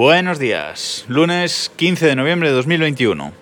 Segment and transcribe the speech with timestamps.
[0.00, 3.32] Buenos días, lunes 15 de noviembre de 2021.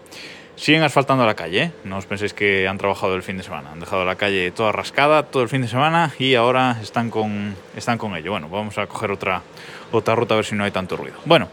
[0.57, 1.73] Siguen asfaltando la calle, ¿eh?
[1.85, 4.73] no os penséis que han trabajado el fin de semana, han dejado la calle toda
[4.73, 8.33] rascada todo el fin de semana y ahora están con, están con ello.
[8.33, 9.43] Bueno, vamos a coger otra,
[9.93, 11.15] otra ruta a ver si no hay tanto ruido.
[11.27, 11.49] Bueno,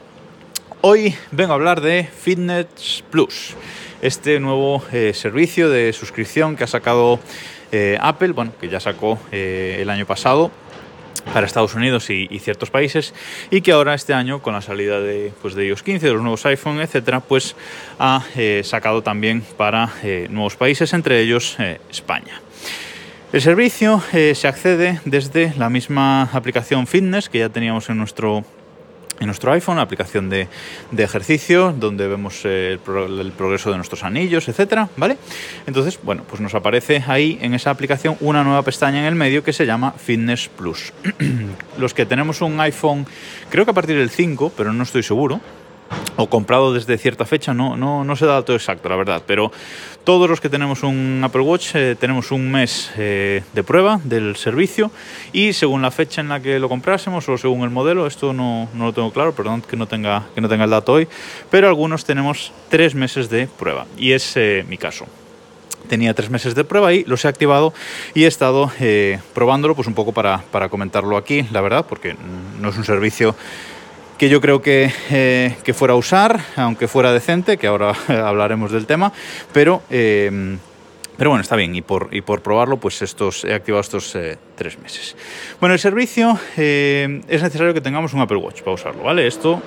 [0.81, 3.53] hoy vengo a hablar de Fitness Plus,
[4.01, 7.19] este nuevo eh, servicio de suscripción que ha sacado
[7.71, 10.49] eh, Apple, bueno, que ya sacó el año pasado
[11.34, 13.13] para Estados Unidos y, ciertos países
[13.49, 16.21] y que ahora este año con la salida de, pues de iOS 15, de los
[16.21, 17.55] nuevos iPhone, etcétera, pues
[17.99, 22.41] ha eh, sacado también para eh, nuevos países, entre ellos eh, España.
[23.33, 28.45] El servicio se accede desde la misma aplicación Fitness que ya teníamos en nuestro
[29.19, 30.47] en nuestro iPhone, aplicación de,
[30.91, 35.17] de ejercicio, donde vemos eh, el, el, progreso de nuestros anillos, etcétera, ¿vale?
[35.65, 39.43] Entonces, bueno, pues nos aparece ahí en esa aplicación una nueva pestaña en el medio
[39.43, 40.93] que se llama Fitness Plus.
[41.77, 43.05] Los que tenemos un iPhone,
[43.49, 45.41] creo que a partir del 5, pero no estoy seguro,
[46.17, 49.52] o comprado desde cierta fecha, no, no, no se da todo exacto, la verdad, pero
[50.03, 54.35] todos los que tenemos un Apple Watch eh, tenemos un mes eh, de prueba del
[54.35, 54.91] servicio
[55.33, 58.69] y según la fecha en la que lo comprásemos o según el modelo, esto no,
[58.73, 61.07] no lo tengo claro, perdón que no, tenga, que no tenga el dato hoy,
[61.49, 65.05] pero algunos tenemos tres meses de prueba y es eh, mi caso.
[65.88, 67.72] Tenía tres meses de prueba y los he activado
[68.16, 72.16] y he estado eh, probándolo pues un poco para, para, comentarlo aquí, la verdad, porque
[72.59, 73.35] no es un servicio
[74.17, 78.72] que yo creo que, eh, que, fuera a usar, aunque fuera decente, que ahora hablaremos
[78.72, 79.11] del tema,
[79.53, 80.57] pero, eh,
[81.17, 84.38] pero bueno, está bien, y por, y por probarlo, pues estos, he activado estos eh,
[84.55, 85.16] tres meses.
[85.59, 89.27] Bueno, el servicio es necesario que tengamos un Apple Watch para usarlo, ¿vale?
[89.27, 89.61] Esto,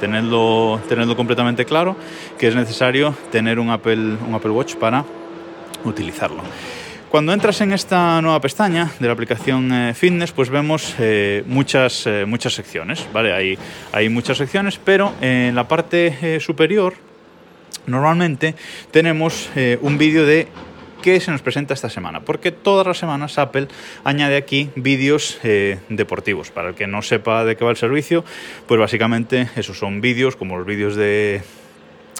[0.00, 1.96] tenedlo, tenedlo completamente claro,
[2.38, 5.04] que es necesario tener un Apple, un Apple Watch para
[5.84, 6.42] utilizarlo.
[7.14, 12.08] Cuando entras en esta nueva pestaña de la aplicación eh, Fitness, pues vemos eh, muchas,
[12.08, 13.32] eh, muchas secciones, ¿vale?
[13.32, 13.56] Hay,
[13.92, 16.94] hay muchas secciones, pero en la parte superior
[17.86, 18.56] normalmente
[18.90, 19.48] tenemos
[19.80, 20.48] un vídeo de
[21.02, 23.68] qué se nos presenta esta semana, porque todas las semanas Apple
[24.02, 25.38] añade aquí vídeos
[25.88, 26.50] deportivos.
[26.50, 28.24] Para el que no sepa de qué va el servicio,
[28.66, 31.42] pues básicamente esos son vídeos como los vídeos de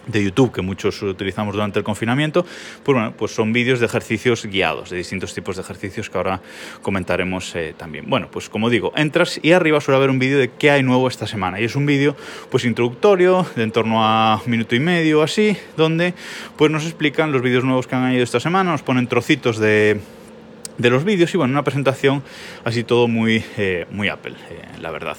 [0.06, 2.44] de YouTube que muchos utilizamos durante el confinamiento,
[2.82, 6.40] pues bueno, pues son vídeos de ejercicios guiados, de distintos tipos de ejercicios que ahora
[6.82, 8.04] comentaremos eh, también.
[8.08, 11.08] Bueno, pues como digo, entras y arriba suele haber un vídeo de qué hay nuevo
[11.08, 12.16] esta semana y es un vídeo
[12.50, 16.14] pues introductorio de en torno a un minuto y medio así, donde
[16.56, 20.00] pues nos explican los vídeos nuevos que han añadido esta semana, nos ponen trocitos de
[20.78, 22.22] de los vídeos y bueno, una presentación
[22.64, 25.16] así todo muy, eh, muy Apple, eh, la verdad.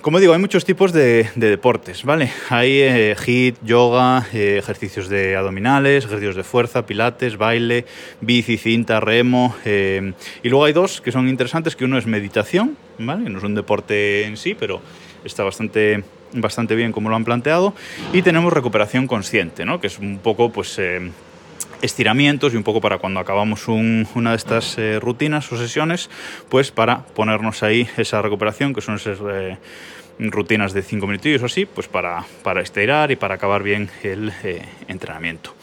[0.00, 2.30] Como digo, hay muchos tipos de, de deportes, ¿vale?
[2.50, 7.84] Hay eh, HIIT, yoga, eh, ejercicios de abdominales, ejercicios de fuerza, pilates, baile,
[8.20, 9.56] bici, cinta, remo.
[9.64, 10.12] Eh,
[10.44, 13.28] y luego hay dos que son interesantes, que uno es meditación, ¿vale?
[13.28, 14.80] No es un deporte en sí, pero
[15.24, 17.74] está bastante bastante bien como lo han planteado
[18.12, 19.80] y tenemos recuperación consciente, ¿no?
[19.80, 20.78] que es un poco pues
[21.82, 26.10] estiramientos y un poco para cuando acabamos un, una de estas eh, rutinas o sesiones,
[26.48, 29.56] pues para ponernos ahí esa recuperación, que son esas eh,
[30.18, 34.32] rutinas de 5 minutillos o así, pues para, para estirar y para acabar bien el
[34.42, 35.54] eh, entrenamiento.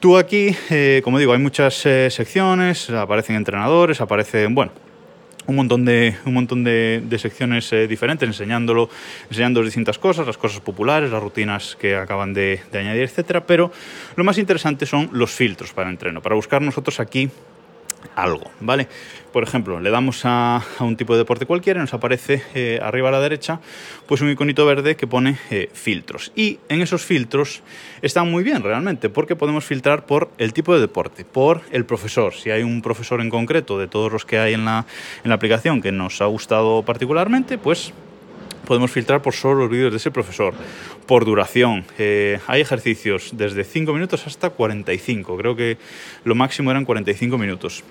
[0.00, 0.54] Tú aquí,
[1.02, 4.70] como digo, hay muchas secciones, aparecen entrenadores, aparecen, bueno,
[5.46, 8.88] un montón de, un montón de, de secciones eh, diferentes, enseñándolo,
[9.28, 13.46] enseñando distintas cosas, las cosas populares, las rutinas que acaban de, de añadir, etcétera.
[13.46, 13.70] Pero
[14.16, 17.30] lo más interesante son los filtros para entreno, para buscar nosotros aquí
[18.14, 18.88] algo, ¿vale?
[19.32, 23.08] Por ejemplo, le damos a, un tipo de deporte cualquiera y nos aparece eh, arriba
[23.08, 23.60] a la derecha
[24.06, 26.30] pues un iconito verde que pone eh, filtros.
[26.36, 27.62] Y en esos filtros
[28.00, 32.34] están muy bien realmente porque podemos filtrar por el tipo de deporte, por el profesor.
[32.34, 34.86] Si hay un profesor en concreto de todos los que hay en la,
[35.24, 37.92] en la aplicación que nos ha gustado particularmente, pues
[38.64, 40.54] podemos filtrar por solo los vídeos de ese profesor,
[41.06, 41.84] por duración.
[41.98, 45.78] Eh, hay ejercicios desde 5 minutos hasta 45, creo que
[46.24, 47.84] lo máximo eran 45 minutos.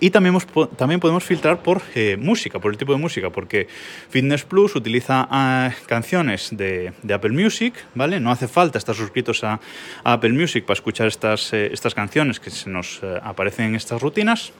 [0.00, 0.36] Y también,
[0.76, 3.66] también podemos filtrar por eh, música, por el tipo de música, porque
[4.10, 8.20] Fitness Plus utiliza uh, canciones de, de, Apple Music, ¿vale?
[8.20, 9.60] No hace falta estar suscritos a,
[10.04, 13.74] a Apple Music para escuchar estas, eh, estas canciones que se nos eh, aparecen en
[13.76, 14.52] estas rutinas.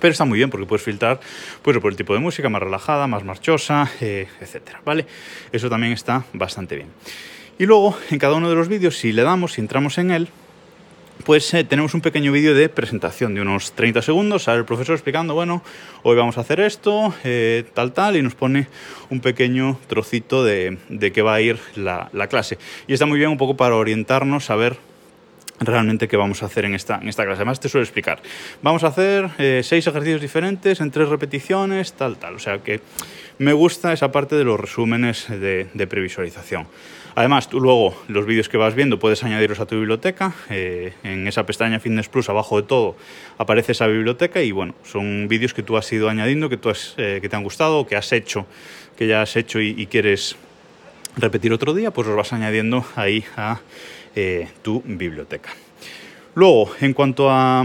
[0.00, 1.20] Pero está muy bien porque puedes filtrar
[1.62, 5.06] pues, por el tipo de música, más relajada, más marchosa, eh, etcétera, ¿vale?
[5.52, 6.88] Eso también está bastante bien.
[7.58, 10.28] Y luego, en cada uno de los vídeos, si le damos, si entramos en él,
[11.24, 14.94] pues eh, tenemos un pequeño vídeo de presentación de unos 30 segundos, sale el profesor
[14.94, 15.62] explicando, bueno,
[16.04, 18.68] hoy vamos a hacer esto, eh, tal, tal, y nos pone
[19.10, 22.58] un pequeño trocito de, de qué va a ir la, la clase.
[22.86, 24.76] Y está muy bien un poco para orientarnos a ver
[25.60, 27.38] realmente qué vamos a hacer en esta, en esta clase.
[27.38, 28.20] Además te suelo explicar.
[28.62, 32.34] Vamos a hacer eh, seis ejercicios diferentes en tres repeticiones, tal, tal.
[32.34, 32.80] O sea que
[33.38, 36.66] me gusta esa parte de los resúmenes de, previsualización.
[37.14, 40.34] Además, tú luego los vídeos que vas viendo puedes añadirlos a tu biblioteca.
[40.50, 42.96] Eh, en esa pestaña Fitness Plus, abajo de todo,
[43.38, 46.94] aparece esa biblioteca y bueno, son vídeos que tú has ido añadiendo, que, tú has,
[46.96, 48.46] eh, que te han gustado, que has hecho,
[48.96, 50.36] que ya has hecho y, quieres
[51.16, 53.60] repetir otro día, pues los vas añadiendo ahí a
[54.14, 55.50] eh, tu biblioteca.
[56.34, 57.64] Luego, en cuanto a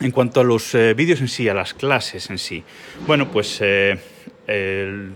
[0.00, 2.64] en cuanto a los eh, vídeos en sí, a las clases en sí,
[3.06, 3.98] bueno, pues eh,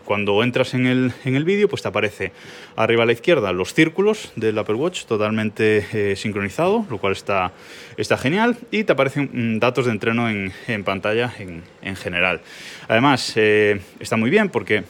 [0.04, 2.32] cuando entras en el, en el vídeo, pues te aparece
[2.76, 7.52] arriba a la izquierda los círculos del Apple Watch totalmente sincronizado, lo cual está,
[7.96, 12.40] está genial, y te aparecen mm, datos de entreno en, en pantalla en, en, general.
[12.86, 14.84] Además, está muy bien porque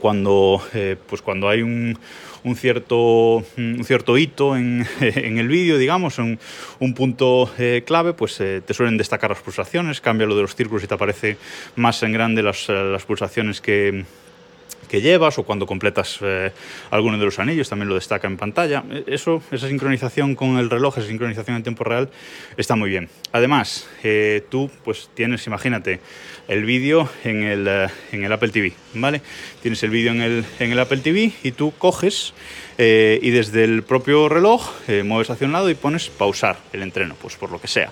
[0.00, 0.62] cuando,
[1.06, 1.98] pues cuando hay un
[2.44, 6.38] un cierto, un cierto hito en, en el vídeo, digamos, un,
[6.78, 10.54] un punto eh, clave, pues eh, te suelen destacar las pulsaciones, cambia lo de los
[10.54, 11.36] círculos y te aparece
[11.76, 14.04] más en grande las, las pulsaciones que,
[14.88, 16.50] que llevas o cuando completas eh,
[16.90, 18.82] alguno de los anillos, también lo destaca en pantalla.
[18.90, 22.08] E, eso, esa sincronización con el reloj, esa sincronización en tiempo real,
[22.56, 23.08] está muy bien.
[23.32, 26.00] Además, eh, tú pues tienes, imagínate,
[26.48, 29.20] el vídeo en el, eh, en el Apple TV, ¿vale?
[29.62, 32.34] Tienes el vídeo en el, en el Apple TV y tú coges
[32.80, 34.70] y desde el propio reloj
[35.02, 37.90] mueves hacia un lado y pones pausar el entreno, pues por lo que sea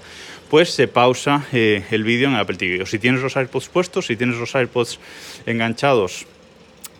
[0.49, 2.81] pues se pausa el vídeo en el Apple TV.
[2.81, 5.00] O si tienes los AirPods puestos, si tienes los AirPods
[5.44, 6.26] enganchados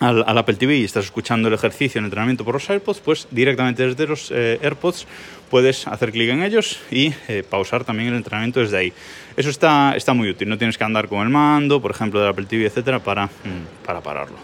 [0.01, 3.87] al, Apple TV y estás escuchando el ejercicio, el entrenamiento por los AirPods, pues directamente
[3.87, 5.07] desde los eh, AirPods
[5.51, 8.93] puedes hacer clic en ellos y eh, pausar también el entrenamiento desde ahí.
[9.37, 12.31] Eso está, está muy útil, no tienes que andar con el mando, por ejemplo, del
[12.31, 14.37] Apple TV, etcétera, para, mm, para pararlo.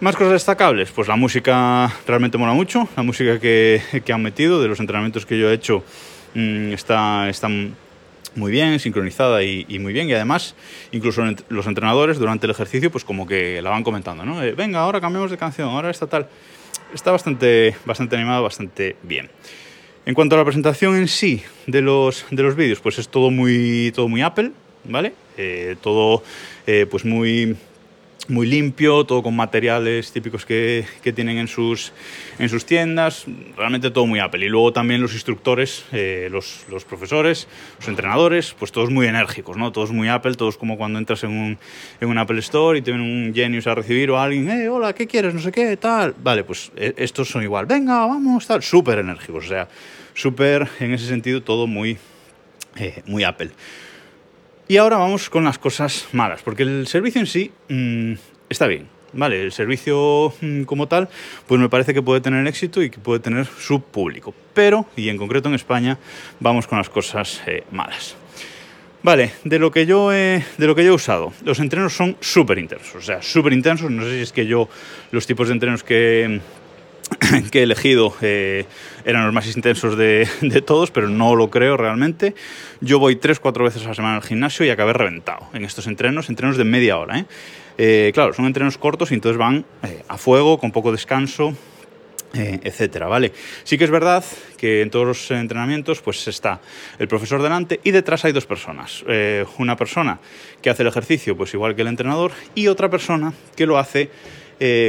[0.00, 4.60] Más cosas destacables, pues la música realmente mola mucho, la música que, que han metido
[4.60, 5.84] de los entrenamientos que yo he hecho
[6.34, 7.48] mm, está, está
[8.34, 10.08] muy bien, sincronizada y, muy bien.
[10.08, 10.54] Y además,
[10.92, 14.42] incluso los entrenadores durante el ejercicio, pues como que la van comentando, ¿no?
[14.42, 16.28] Eh, venga, ahora cambiamos de canción, ahora está tal.
[16.94, 19.30] Está bastante, bastante animado, bastante bien.
[20.04, 23.30] En cuanto a la presentación en sí de los, de los vídeos, pues es todo
[23.30, 24.52] muy, todo muy Apple,
[24.84, 25.14] ¿vale?
[25.36, 26.22] Eh, todo
[26.66, 27.56] eh, pues muy
[28.28, 31.92] muy limpio, todo con materiales típicos que, que, tienen en sus,
[32.38, 33.26] en sus tiendas,
[33.56, 34.46] realmente todo muy Apple.
[34.46, 37.48] Y luego también los instructores, eh, los, los, profesores,
[37.78, 39.72] los entrenadores, pues todos muy enérgicos, ¿no?
[39.72, 41.58] Todos muy Apple, todos como cuando entras en un,
[42.00, 44.94] en un Apple Store y te ven un Genius a recibir o alguien, eh, hola,
[44.94, 45.34] ¿qué quieres?
[45.34, 46.14] No sé qué, tal.
[46.22, 49.68] Vale, pues eh, estos son igual, venga, vamos, tal, súper enérgicos, o sea,
[50.14, 51.98] súper, en ese sentido, todo muy,
[52.76, 53.50] eh, muy Apple.
[54.68, 58.12] Y ahora vamos con las cosas malas, porque el servicio en sí mmm,
[58.48, 59.42] está bien, ¿vale?
[59.42, 61.08] El servicio mmm, como tal,
[61.46, 64.34] pues me parece que puede tener éxito y que puede tener su público.
[64.54, 65.98] Pero, y en concreto en España,
[66.40, 68.16] vamos con las cosas eh, malas.
[69.02, 72.16] Vale, de lo, que yo he, de lo que yo he usado, los entrenos son
[72.20, 73.90] súper intensos, o sea, súper intensos.
[73.90, 74.68] No sé si es que yo,
[75.10, 76.40] los tipos de entrenos que,
[77.50, 78.66] que he elegido eh,
[79.04, 82.34] eran los más intensos de, de, todos, pero no lo creo realmente.
[82.80, 86.28] Yo voy 3-4 veces a la semana al gimnasio y acabé reventado en estos entrenos,
[86.28, 87.18] entrenos de media hora.
[87.18, 87.26] ¿eh?
[87.78, 89.64] Eh, claro, son entrenos cortos y entonces van
[90.08, 91.54] a fuego, con poco descanso,
[92.34, 93.32] etcétera, ¿vale?
[93.64, 94.24] Sí que es verdad
[94.56, 96.60] que en todos los entrenamientos pues está
[96.98, 99.04] el profesor delante y detrás hay dos personas.
[99.58, 100.18] una persona
[100.62, 104.10] que hace el ejercicio pues igual que el entrenador y otra persona que lo hace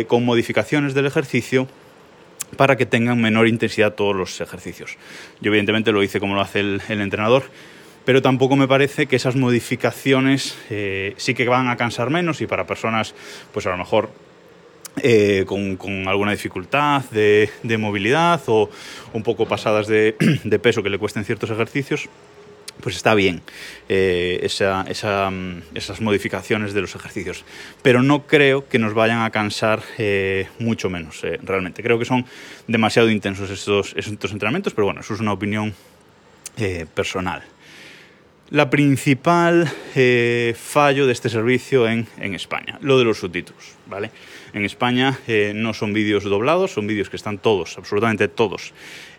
[0.07, 1.67] con modificaciones del ejercicio
[2.55, 4.97] para que tengan menor intensidad todos los ejercicios.
[5.41, 7.43] Yo evidentemente lo hice como lo hace el, entrenador,
[8.05, 12.47] pero tampoco me parece que esas modificaciones eh, sí que van a cansar menos y
[12.47, 13.15] para personas,
[13.51, 14.09] pues a lo mejor
[15.01, 18.69] eh, con, alguna dificultad de, movilidad o
[19.13, 22.09] un poco pasadas de, de, peso que le cuesten ciertos ejercicios,
[22.81, 23.41] pues está bien
[23.89, 27.45] eh, mm, esas modificaciones de los ejercicios.
[27.81, 31.83] Pero no creo que nos vayan a cansar eh, mucho menos, eh, realmente.
[31.83, 32.25] Creo que son
[32.67, 35.73] demasiado intensos estos, estos entrenamientos, pero bueno, eso es una opinión
[36.93, 37.43] personal.
[38.49, 39.67] La principal
[40.55, 44.11] fallo de este servicio en, en, España, lo de los subtítulos, ¿vale?
[44.53, 45.17] En España
[45.55, 48.73] no son vídeos doblados, son vídeos que están todos, absolutamente todos,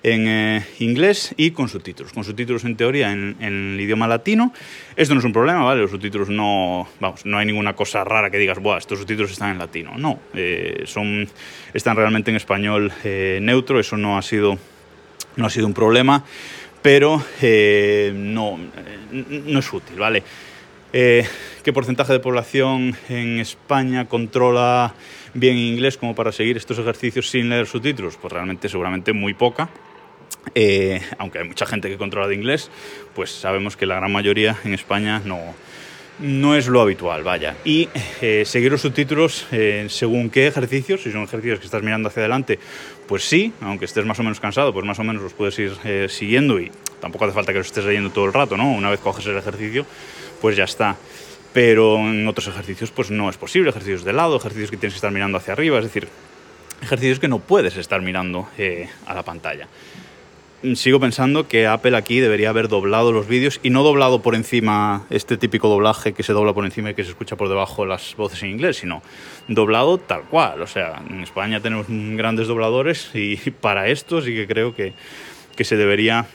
[0.04, 2.12] en eh, inglés y con subtítulos.
[2.12, 4.52] Con subtítulos en teoría en, el idioma latino.
[4.94, 5.80] Esto no es un problema, ¿vale?
[5.80, 9.52] Los subtítulos no, vamos, no hay ninguna cosa rara que digas, Buah, estos subtítulos están
[9.52, 9.96] en latino.
[9.96, 11.26] No, eh, son,
[11.72, 14.58] están realmente en español eh, neutro, eso no ha sido,
[15.36, 16.22] no ha sido un problema,
[16.84, 17.22] pero
[18.12, 18.58] no,
[19.10, 20.22] no es útil, ¿vale?
[20.92, 24.92] ¿Qué porcentaje de población en España controla
[25.32, 28.18] bien inglés como para seguir estos ejercicios sin leer subtítulos?
[28.20, 29.70] Pues realmente seguramente muy poca.
[30.54, 32.70] Eh, aunque hay mucha gente que controla de inglés,
[33.14, 35.40] pues sabemos que la gran mayoría en España no,
[36.18, 37.56] no es lo habitual, vaya.
[37.64, 37.88] Y
[38.20, 42.20] eh, seguir los subtítulos eh, según qué ejercicios, si son ejercicios que estás mirando hacia
[42.20, 42.58] adelante,
[43.06, 45.72] pues sí, aunque estés más o menos cansado, pues más o menos los puedes ir
[45.84, 48.72] eh, siguiendo y tampoco hace falta que los estés leyendo todo el rato, ¿no?
[48.72, 49.86] Una vez coges el ejercicio,
[50.40, 50.96] pues ya está.
[51.52, 54.98] Pero en otros ejercicios, pues no es posible, ejercicios de lado, ejercicios que tienes que
[54.98, 56.08] estar mirando hacia arriba, es decir,
[56.82, 58.48] ejercicios que no puedes estar mirando
[59.06, 59.68] a la pantalla
[60.74, 65.06] sigo pensando que Apple aquí debería haber doblado los vídeos y no doblado por encima
[65.10, 68.16] este típico doblaje que se dobla por encima y que se escucha por debajo las
[68.16, 69.02] voces en inglés, sino
[69.46, 70.62] doblado tal cual.
[70.62, 74.94] O sea, en España tenemos grandes dobladores y para esto sí que creo que,
[75.54, 76.26] que se debería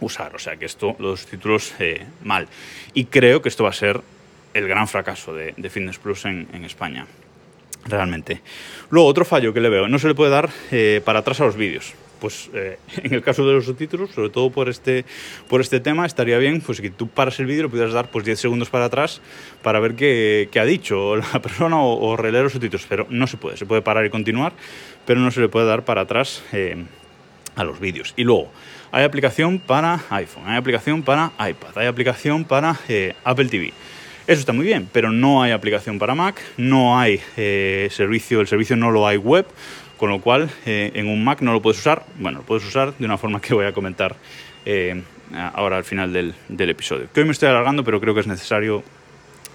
[0.00, 0.34] usar.
[0.36, 2.46] O sea, que esto, los títulos eh, mal.
[2.94, 4.00] Y creo que esto va a ser
[4.54, 7.06] el gran fracaso de, de Fitness Plus en, España
[7.84, 8.42] realmente.
[8.90, 11.44] Luego, otro fallo que le veo, no se le puede dar eh, para atrás a
[11.44, 15.04] los vídeos pues eh, en el caso de los subtítulos, sobre todo por este,
[15.48, 18.24] por este tema, estaría bien pues que tú paras el vídeo y pudieras dar pues
[18.24, 19.20] 10 segundos para atrás
[19.62, 23.56] para ver qué, ha dicho la persona o, releer los subtítulos, pero no se puede,
[23.56, 24.52] se puede parar y continuar,
[25.04, 26.84] pero no se le puede dar para atrás eh,
[27.54, 28.14] a los vídeos.
[28.16, 28.50] Y luego,
[28.92, 33.72] hay aplicación para iPhone, hay aplicación para iPad, hay aplicación para eh, Apple TV.
[34.26, 38.74] Eso está muy bien, pero no hay aplicación para Mac, no hay servicio, el servicio
[38.74, 39.46] no lo hay web,
[39.96, 42.94] con lo cual eh, en un Mac no lo puedes usar, bueno, lo puedes usar
[42.96, 44.16] de una forma que voy a comentar
[44.64, 45.02] eh,
[45.54, 46.34] ahora al final del,
[46.70, 47.08] episodio.
[47.12, 48.82] Que hoy me estoy alargando, pero creo que es necesario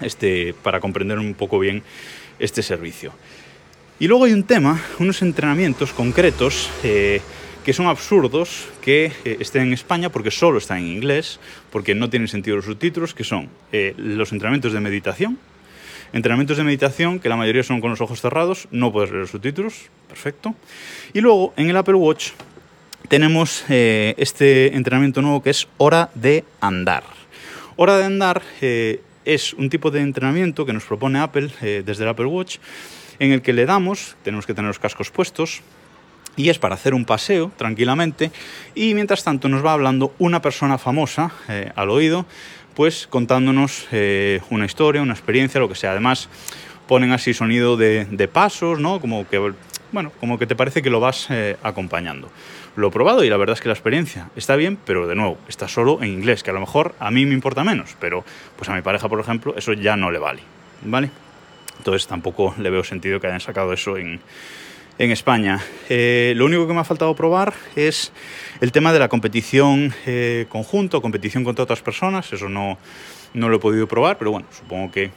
[0.00, 1.82] este, para comprender un poco bien
[2.38, 3.12] este servicio.
[3.98, 7.20] Y luego hay un tema, unos entrenamientos concretos eh,
[7.64, 11.38] que son absurdos que estén en España porque solo están en inglés,
[11.70, 15.38] porque no tienen sentido los subtítulos, que son los entrenamientos de meditación,
[16.12, 19.30] Entrenamientos de meditación, que la mayoría son con los ojos cerrados, no puedes leer los
[19.30, 20.54] subtítulos, perfecto.
[21.14, 22.32] Y luego en el Apple Watch
[23.08, 27.04] tenemos eh, este entrenamiento nuevo que es hora de andar.
[27.76, 32.04] Hora de andar eh, es un tipo de entrenamiento que nos propone Apple eh, desde
[32.04, 32.58] el Apple Watch,
[33.18, 35.62] en el que le damos, tenemos que tener los cascos puestos,
[36.36, 38.30] y es para hacer un paseo tranquilamente
[38.74, 41.30] y mientras tanto nos va hablando una persona famosa
[41.74, 42.24] al oído
[42.74, 45.92] pues contándonos eh, una historia, una experiencia, lo que sea.
[45.92, 46.28] Además,
[46.88, 49.00] ponen así sonido de, pasos, ¿no?
[49.00, 49.52] Como que,
[49.92, 52.30] bueno, como que te parece que lo vas eh, acompañando.
[52.74, 55.38] Lo he probado y la verdad es que la experiencia está bien, pero de nuevo,
[55.48, 58.24] está solo en inglés, que a lo mejor a mí me importa menos, pero
[58.56, 60.40] pues a mi pareja, por ejemplo, eso ya no le vale,
[60.82, 61.10] ¿vale?
[61.76, 64.20] Entonces tampoco le veo sentido que hayan sacado eso en,
[65.02, 65.60] en España.
[65.88, 68.12] Eh, lo único que me ha faltado probar es
[68.60, 72.32] el tema de la competición eh, conjunto, competición contra otras personas.
[72.32, 72.78] Eso no,
[73.34, 75.10] no lo he podido probar, pero bueno, supongo que,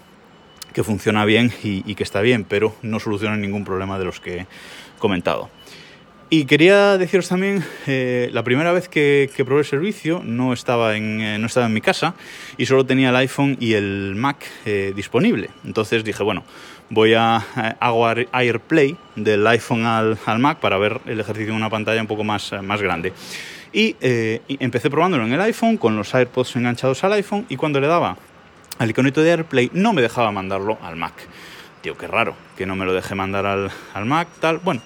[0.73, 4.39] que funciona bien y, que está bien, pero no soluciona ningún problema de los que
[4.39, 4.47] he
[4.97, 5.51] comentado.
[6.31, 10.97] Y quería deciros también, eh, la primera vez que, que, probé el servicio no estaba,
[10.97, 12.15] en, no estaba en mi casa
[12.57, 15.51] y solo tenía el iPhone y el Mac eh, disponible.
[15.63, 16.43] Entonces dije, bueno,
[16.89, 17.37] voy a
[17.79, 22.23] hago AirPlay del iPhone al, Mac para ver el ejercicio en una pantalla un poco
[22.23, 23.13] más, más grande.
[23.73, 23.95] Y,
[24.47, 27.87] y empecé probándolo en el iPhone con los AirPods enganchados al iPhone y cuando le
[27.87, 28.17] daba
[28.77, 31.13] al iconito de AirPlay no me dejaba mandarlo al Mac.
[31.81, 34.59] Tío, qué raro que no me lo deje mandar al, al Mac, tal.
[34.59, 34.81] Bueno.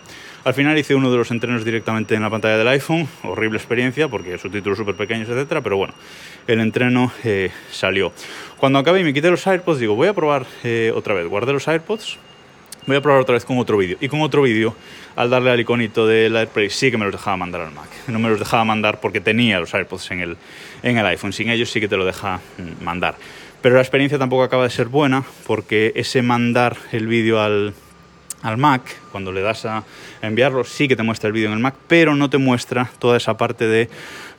[0.46, 4.08] Al final hice uno de los entrenos directamente en la pantalla del iPhone, horrible experiencia
[4.08, 5.94] porque subtítulos súper pequeños, etcétera, pero bueno,
[6.53, 8.12] el entreno eh, salió.
[8.58, 11.53] Cuando acabé y me quité los AirPods, digo, voy a probar eh, otra vez, guardé
[11.53, 12.18] los AirPods,
[12.88, 13.98] voy a probar otra vez con otro vídeo.
[14.01, 14.75] Y con otro vídeo,
[15.15, 17.89] al darle al iconito del AirPlay, sí que me los dejaba mandar al Mac.
[18.08, 20.38] No me los dejaba mandar porque tenía los AirPods en el,
[20.84, 23.15] en el iPhone, sin ellos sí que te lo deja mm, mandar.
[23.62, 27.74] Pero la experiencia tampoco acaba de ser buena porque ese mandar el vídeo al
[28.41, 29.84] al Mac, cuando le das a
[30.22, 33.17] enviarlo, sí que te muestra el vídeo en el Mac, pero no te muestra toda
[33.17, 33.89] esa parte de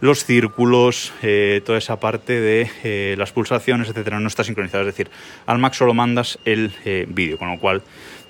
[0.00, 4.83] los círculos, eh, toda esa parte de eh, las pulsaciones, etcétera, no está sincronizado.
[4.83, 5.11] Es decir,
[5.47, 7.83] al Mac solo mandas el eh, vídeo, con lo cual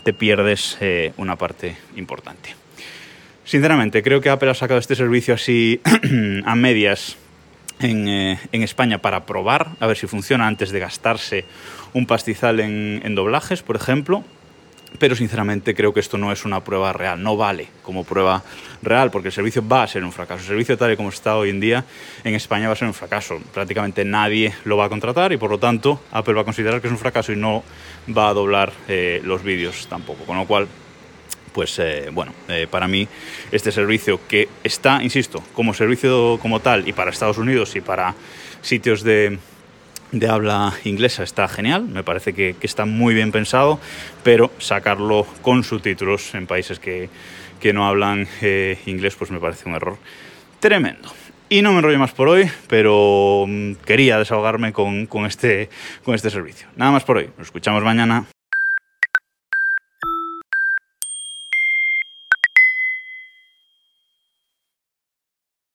[0.03, 0.79] te pierdes
[1.19, 2.55] una parte importante.
[3.45, 5.83] Sinceramente, creo que Apple ha sacado este servicio así
[6.47, 7.19] a medias
[7.81, 8.09] en,
[8.63, 11.45] España para probar, a ver si funciona antes de gastarse
[11.93, 14.25] un pastizal en doblajes, por ejemplo
[14.99, 18.43] pero sinceramente creo que esto no es una prueba real, no vale como prueba
[18.83, 20.41] real, porque el servicio va a ser un fracaso.
[20.41, 21.85] El servicio tal y como está hoy en día
[22.25, 23.41] en España va a ser un fracaso.
[23.53, 26.89] Prácticamente nadie lo va a contratar y por lo tanto Apple va a considerar que
[26.89, 27.63] es un fracaso y no
[28.17, 30.25] va a doblar eh, los vídeos tampoco.
[30.25, 30.69] Con lo cual,
[31.53, 33.07] pues eh, bueno, eh, para mí
[33.53, 38.15] este servicio que está, insisto, como servicio como tal y para Estados Unidos y para
[38.63, 39.39] sitios de
[40.13, 43.81] de habla inglesa está genial, me parece que, está muy bien pensado,
[44.23, 47.09] pero sacarlo con subtítulos en países que,
[47.73, 49.99] no hablan eh, inglés pues me parece un error
[50.61, 51.13] tremendo.
[51.53, 54.73] Y no me enrollo más por hoy, pero mm, quería desahogarme
[55.27, 55.69] este,
[56.05, 56.69] con este servicio.
[56.77, 57.29] Nada más por hoy.
[57.37, 58.25] Nos escuchamos mañana.